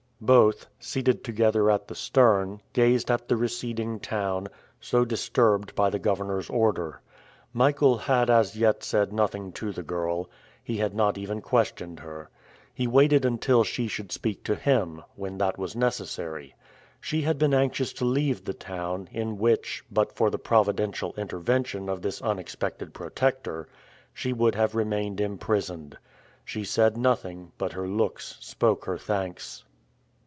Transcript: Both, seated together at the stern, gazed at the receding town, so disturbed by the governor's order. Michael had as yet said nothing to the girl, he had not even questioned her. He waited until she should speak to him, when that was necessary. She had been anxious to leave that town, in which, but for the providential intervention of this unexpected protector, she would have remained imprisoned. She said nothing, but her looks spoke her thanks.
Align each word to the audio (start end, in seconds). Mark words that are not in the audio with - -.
Both, 0.23 0.67
seated 0.77 1.23
together 1.23 1.71
at 1.71 1.87
the 1.87 1.95
stern, 1.95 2.61
gazed 2.73 3.09
at 3.09 3.27
the 3.27 3.35
receding 3.35 3.99
town, 3.99 4.49
so 4.79 5.03
disturbed 5.03 5.73
by 5.73 5.89
the 5.89 5.97
governor's 5.97 6.47
order. 6.47 7.01
Michael 7.53 7.97
had 7.97 8.29
as 8.29 8.55
yet 8.55 8.83
said 8.83 9.11
nothing 9.11 9.51
to 9.53 9.71
the 9.71 9.81
girl, 9.81 10.29
he 10.63 10.77
had 10.77 10.93
not 10.93 11.17
even 11.17 11.41
questioned 11.41 12.01
her. 12.01 12.29
He 12.71 12.85
waited 12.85 13.25
until 13.25 13.63
she 13.63 13.87
should 13.87 14.11
speak 14.11 14.43
to 14.43 14.53
him, 14.53 15.01
when 15.15 15.39
that 15.39 15.57
was 15.57 15.75
necessary. 15.75 16.53
She 16.99 17.23
had 17.23 17.39
been 17.39 17.55
anxious 17.55 17.91
to 17.93 18.05
leave 18.05 18.45
that 18.45 18.59
town, 18.59 19.09
in 19.11 19.39
which, 19.39 19.83
but 19.89 20.15
for 20.15 20.29
the 20.29 20.37
providential 20.37 21.15
intervention 21.17 21.89
of 21.89 22.03
this 22.03 22.21
unexpected 22.21 22.93
protector, 22.93 23.67
she 24.13 24.33
would 24.33 24.53
have 24.53 24.75
remained 24.75 25.19
imprisoned. 25.19 25.97
She 26.45 26.63
said 26.63 26.95
nothing, 26.95 27.53
but 27.57 27.73
her 27.73 27.87
looks 27.87 28.37
spoke 28.39 28.85
her 28.85 28.99
thanks. 28.99 29.63